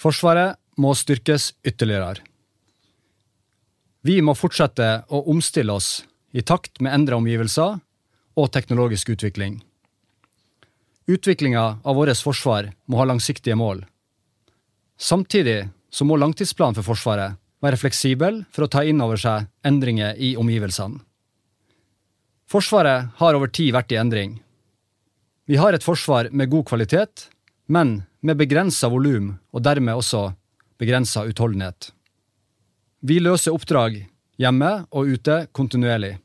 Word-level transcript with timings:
Forsvaret 0.00 0.56
må 0.80 0.94
styrkes 0.96 1.52
ytterligere. 1.66 2.22
Vi 4.00 4.16
må 4.24 4.32
fortsette 4.32 5.02
å 5.12 5.20
omstille 5.28 5.74
oss 5.76 6.00
i 6.32 6.40
takt 6.46 6.80
med 6.80 6.94
endra 6.96 7.18
omgivelser 7.20 7.76
og 8.40 8.52
teknologisk 8.54 9.12
utvikling. 9.12 9.58
Utviklinga 11.10 11.64
av 11.84 11.98
vårt 11.98 12.16
forsvar 12.16 12.70
må 12.86 13.00
ha 13.00 13.08
langsiktige 13.10 13.58
mål. 13.60 13.84
Samtidig 14.96 15.68
så 15.90 16.06
må 16.06 16.16
langtidsplanen 16.16 16.78
for 16.78 16.94
Forsvaret 16.94 17.36
være 17.60 17.76
fleksibel 17.80 18.44
for 18.54 18.64
å 18.64 18.72
ta 18.72 18.84
inn 18.86 19.00
over 19.04 19.20
seg 19.20 19.48
endringer 19.66 20.16
i 20.16 20.32
omgivelsene. 20.40 21.02
Forsvaret 22.50 23.12
har 23.20 23.36
over 23.36 23.50
tid 23.52 23.74
vært 23.76 23.92
i 23.92 23.98
endring. 24.00 24.38
Vi 25.46 25.58
har 25.60 25.74
et 25.74 25.84
forsvar 25.84 26.30
med 26.32 26.50
god 26.50 26.66
kvalitet, 26.66 27.28
men 27.70 28.00
med 28.20 28.36
begrensa 28.36 28.88
volum 28.92 29.32
og 29.52 29.64
dermed 29.64 30.00
også 30.00 30.30
begrensa 30.80 31.24
utholdenhet. 31.28 31.90
Vi 33.00 33.20
løser 33.20 33.54
oppdrag 33.56 34.02
hjemme 34.40 34.70
og 34.90 35.08
ute 35.14 35.46
kontinuerlig. 35.56 36.18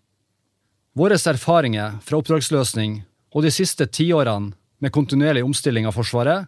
Våre 0.96 1.16
erfaringer 1.20 2.00
fra 2.04 2.20
oppdragsløsning 2.20 3.02
og 3.36 3.44
de 3.44 3.52
siste 3.52 3.88
tiårene 3.88 4.54
med 4.84 4.94
kontinuerlig 4.96 5.44
omstilling 5.44 5.88
av 5.88 5.96
Forsvaret 5.96 6.48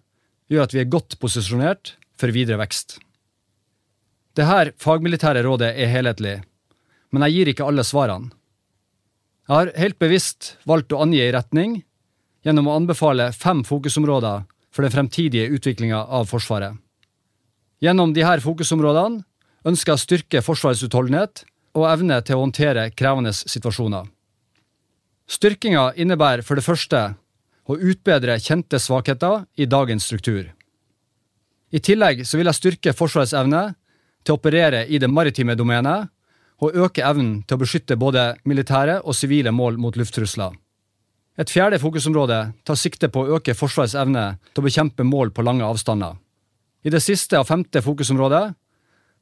gjør 0.52 0.68
at 0.68 0.76
vi 0.76 0.84
er 0.84 0.92
godt 0.92 1.18
posisjonert 1.20 1.96
for 2.20 2.32
videre 2.36 2.60
vekst. 2.62 3.00
Dette 4.38 4.76
fagmilitære 4.80 5.44
rådet 5.44 5.74
er 5.74 5.92
helhetlig, 5.92 6.38
men 7.12 7.26
jeg 7.26 7.36
gir 7.36 7.52
ikke 7.52 7.68
alle 7.68 7.84
svarene. 7.88 8.32
Jeg 9.48 9.56
har 9.56 9.72
helt 9.80 10.00
bevisst 10.00 10.58
valgt 10.68 10.92
å 10.92 11.00
angi 11.06 11.22
en 11.24 11.34
retning 11.38 11.76
gjennom 12.44 12.68
å 12.68 12.76
anbefale 12.80 13.30
fem 13.36 13.64
fokusområder 13.68 14.44
for 14.78 14.86
den 14.86 14.94
fremtidige 14.94 15.50
utviklinga 15.50 16.04
av 16.06 16.28
Forsvaret. 16.30 16.76
Gjennom 17.82 18.12
disse 18.14 18.44
fokusområdene 18.44 19.24
ønsker 19.66 19.92
jeg 19.92 19.98
å 19.98 20.04
styrke 20.04 20.42
Forsvarets 20.46 20.84
utholdenhet 20.86 21.42
og 21.78 21.88
evne 21.90 22.20
til 22.22 22.38
å 22.38 22.44
håndtere 22.44 22.92
krevende 22.94 23.34
situasjoner. 23.34 24.06
Styrkinga 25.28 25.96
innebærer 25.98 26.46
for 26.46 26.62
det 26.62 26.66
første 26.66 27.02
å 27.68 27.80
utbedre 27.90 28.38
kjente 28.38 28.78
svakheter 28.80 29.48
i 29.58 29.66
dagens 29.66 30.06
struktur. 30.06 30.54
I 31.74 31.82
tillegg 31.82 32.22
vil 32.22 32.48
jeg 32.48 32.60
styrke 32.60 32.94
Forsvarets 32.94 33.34
evne 33.34 33.64
til 34.22 34.36
å 34.36 34.38
operere 34.38 34.86
i 34.86 35.02
det 35.02 35.10
maritime 35.10 35.58
domenet 35.58 36.14
og 36.62 36.78
øke 36.86 37.02
evnen 37.02 37.42
til 37.50 37.58
å 37.58 37.66
beskytte 37.66 37.98
både 37.98 38.30
militære 38.46 39.02
og 39.02 39.18
sivile 39.18 39.52
mål 39.52 39.82
mot 39.82 39.98
lufttrusler. 39.98 40.54
Et 41.38 41.52
fjerde 41.54 41.78
fokusområde 41.78 42.38
tar 42.66 42.80
sikte 42.80 43.10
på 43.14 43.22
å 43.22 43.38
øke 43.38 43.54
Forsvarets 43.58 43.96
evne 44.00 44.38
til 44.54 44.64
å 44.64 44.66
bekjempe 44.66 45.06
mål 45.06 45.30
på 45.36 45.46
lange 45.46 45.66
avstander. 45.66 46.16
I 46.82 46.94
det 46.94 47.04
siste 47.06 47.38
og 47.38 47.50
femte 47.50 47.84
fokusområdet 47.86 48.46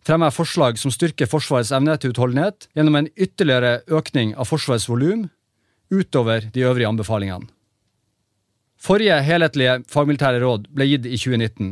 fremmer 0.06 0.30
jeg 0.30 0.38
forslag 0.38 0.80
som 0.80 0.94
styrker 0.94 1.28
Forsvarets 1.28 1.74
evne 1.76 1.98
til 2.00 2.14
utholdenhet 2.14 2.70
gjennom 2.78 3.02
en 3.02 3.10
ytterligere 3.16 3.82
økning 3.92 4.32
av 4.40 4.48
Forsvarets 4.48 4.88
volum 4.88 5.26
utover 5.92 6.48
de 6.54 6.64
øvrige 6.64 6.88
anbefalingene. 6.88 7.50
Forrige 8.80 9.18
helhetlige 9.26 9.80
fagmilitære 9.90 10.40
råd 10.44 10.68
ble 10.76 10.88
gitt 10.88 11.08
i 11.08 11.18
2019. 11.18 11.72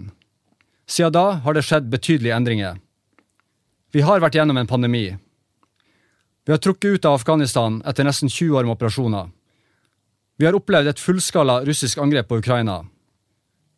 Siden 0.89 1.13
da 1.13 1.25
har 1.45 1.55
det 1.55 1.63
skjedd 1.67 1.91
betydelige 1.91 2.35
endringer. 2.35 2.79
Vi 3.93 4.01
har 4.01 4.23
vært 4.23 4.35
gjennom 4.35 4.57
en 4.57 4.67
pandemi. 4.67 5.05
Vi 6.43 6.51
har 6.51 6.59
trukket 6.59 6.97
ut 6.97 7.05
av 7.05 7.19
Afghanistan 7.19 7.79
etter 7.87 8.07
nesten 8.07 8.31
20 8.31 8.57
år 8.57 8.67
med 8.67 8.75
operasjoner. 8.75 9.29
Vi 10.37 10.45
har 10.45 10.55
opplevd 10.57 10.89
et 10.89 11.01
fullskala 11.01 11.59
russisk 11.67 11.99
angrep 12.01 12.27
på 12.27 12.39
Ukraina. 12.41 12.81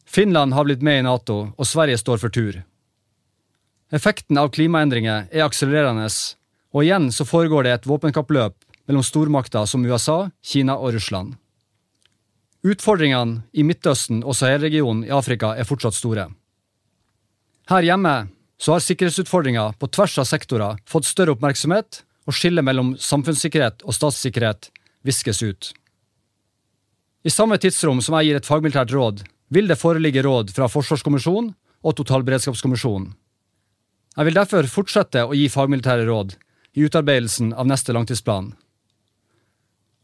Finland 0.08 0.54
har 0.54 0.66
blitt 0.66 0.82
med 0.86 1.00
i 1.00 1.04
Nato, 1.04 1.52
og 1.58 1.68
Sverige 1.68 2.00
står 2.00 2.22
for 2.22 2.32
tur. 2.32 2.62
Effekten 3.92 4.38
av 4.40 4.52
klimaendringer 4.56 5.28
er 5.32 5.46
akselererende, 5.46 6.08
og 6.74 6.84
igjen 6.84 7.10
så 7.12 7.26
foregår 7.28 7.66
det 7.66 7.74
et 7.74 7.90
våpenkappløp 7.90 8.56
mellom 8.88 9.04
stormakter 9.04 9.68
som 9.68 9.86
USA, 9.86 10.30
Kina 10.44 10.78
og 10.78 10.96
Russland. 10.96 11.36
Utfordringene 12.66 13.44
i 13.54 13.66
Midtøsten 13.68 14.24
og 14.24 14.38
Sahel-regionen 14.38 15.04
i 15.06 15.14
Afrika 15.14 15.54
er 15.54 15.68
fortsatt 15.68 15.98
store. 15.98 16.30
Her 17.70 17.86
hjemme 17.86 18.16
så 18.62 18.76
har 18.76 18.84
sikkerhetsutfordringer 18.86 19.76
på 19.78 19.90
tvers 19.94 20.18
av 20.22 20.30
sektorer 20.30 20.80
fått 20.90 21.06
større 21.10 21.36
oppmerksomhet, 21.36 22.04
og 22.26 22.34
skillet 22.34 22.66
mellom 22.66 22.96
samfunnssikkerhet 22.98 23.84
og 23.86 23.94
statssikkerhet 23.94 24.72
viskes 25.06 25.44
ut. 25.46 25.74
I 27.26 27.32
samme 27.34 27.58
tidsrom 27.58 28.04
som 28.06 28.14
jeg 28.20 28.28
gir 28.28 28.38
et 28.38 28.46
fagmilitært 28.46 28.92
råd, 28.94 29.24
vil 29.50 29.70
det 29.70 29.80
foreligge 29.82 30.22
råd 30.22 30.52
fra 30.54 30.68
Forsvarskommisjonen 30.70 31.56
og 31.82 31.96
Totalberedskapskommisjonen. 31.98 33.08
Jeg 34.16 34.28
vil 34.28 34.38
derfor 34.38 34.70
fortsette 34.70 35.24
å 35.26 35.34
gi 35.34 35.48
fagmilitære 35.50 36.06
råd 36.06 36.36
i 36.78 36.86
utarbeidelsen 36.86 37.50
av 37.58 37.66
neste 37.66 37.96
langtidsplan. 37.98 38.52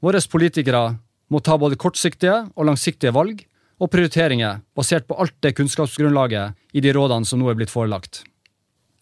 Våre 0.01 0.23
politikere 0.33 0.97
må 1.29 1.43
ta 1.45 1.59
både 1.61 1.77
kortsiktige 1.77 2.39
og 2.55 2.67
langsiktige 2.71 3.13
valg 3.13 3.45
og 3.77 3.93
prioriteringer 3.93 4.65
basert 4.73 5.05
på 5.05 5.21
alt 5.21 5.37
det 5.45 5.53
kunnskapsgrunnlaget 5.61 6.57
i 6.73 6.81
de 6.81 6.97
rådene 6.97 7.29
som 7.29 7.37
nå 7.37 7.53
er 7.53 7.61
blitt 7.61 7.73
forelagt. 7.73 8.23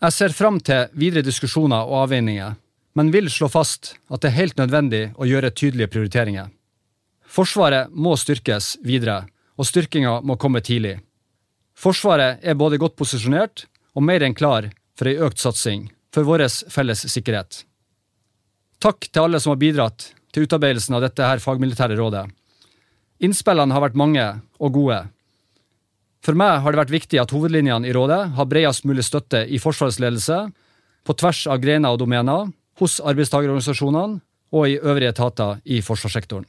Jeg 0.03 0.15
ser 0.15 0.35
fram 0.35 0.59
til 0.59 0.91
videre 0.91 1.23
diskusjoner 1.23 1.87
og 1.87 2.03
avveininger, 2.03 2.59
men 2.99 3.15
vil 3.15 3.31
slå 3.31 3.47
fast 3.47 3.95
at 4.11 4.19
det 4.19 4.33
er 4.33 4.39
helt 4.43 4.59
nødvendig 4.59 5.03
å 5.15 5.27
gjøre 5.27 5.55
tydelige 5.55 5.91
prioriteringer. 5.95 6.51
Forsvaret 7.29 7.91
må 7.93 8.15
styrkes 8.17 8.79
videre, 8.81 9.27
og 9.59 9.67
styrkinga 9.69 10.19
må 10.25 10.37
komme 10.41 10.63
tidlig. 10.65 10.97
Forsvaret 11.77 12.41
er 12.41 12.57
både 12.57 12.79
godt 12.81 12.97
posisjonert 12.99 13.67
og 13.95 14.05
mer 14.05 14.25
enn 14.25 14.35
klar 14.35 14.71
for 14.97 15.09
ei 15.11 15.19
økt 15.21 15.39
satsing 15.39 15.87
for 16.13 16.25
vår 16.25 16.47
felles 16.73 17.05
sikkerhet. 17.13 17.63
Takk 18.81 19.09
til 19.11 19.27
alle 19.27 19.39
som 19.43 19.53
har 19.53 19.61
bidratt 19.61 20.09
til 20.33 20.47
utarbeidelsen 20.47 20.97
av 20.97 21.05
dette 21.05 21.25
her 21.25 21.41
fagmilitære 21.43 21.97
rådet. 21.99 22.25
Innspillene 23.23 23.75
har 23.75 23.83
vært 23.83 23.99
mange 23.99 24.25
og 24.59 24.73
gode. 24.75 24.99
For 26.23 26.35
meg 26.35 26.63
har 26.63 26.73
det 26.73 26.81
vært 26.81 26.95
viktig 26.95 27.19
at 27.21 27.31
hovedlinjene 27.35 27.87
i 27.87 27.95
rådet 27.95 28.21
har 28.35 28.49
bredest 28.49 28.87
mulig 28.87 29.05
støtte 29.07 29.45
i 29.47 29.59
Forsvarets 29.61 29.99
ledelse, 30.01 30.47
på 31.07 31.15
tvers 31.15 31.45
av 31.47 31.61
grener 31.63 31.93
og 31.93 32.01
domener, 32.01 32.49
hos 32.79 32.99
arbeidstagerorganisasjonene 33.03 34.19
og 34.55 34.67
i 34.67 34.79
øvrige 34.79 35.13
etater 35.13 35.59
i 35.65 35.81
forsvarssektoren. 35.83 36.47